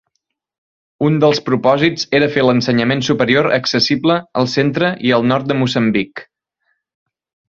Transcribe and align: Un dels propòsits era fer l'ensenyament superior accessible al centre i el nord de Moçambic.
Un 1.07 1.17
dels 1.23 1.41
propòsits 1.49 2.07
era 2.19 2.29
fer 2.37 2.45
l'ensenyament 2.47 3.03
superior 3.09 3.49
accessible 3.61 4.15
al 4.43 4.49
centre 4.55 4.91
i 5.11 5.17
el 5.19 5.29
nord 5.33 5.49
de 5.53 5.59
Moçambic. 5.63 6.25